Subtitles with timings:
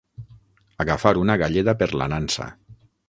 [0.85, 2.49] Agafar una galleda per la nansa.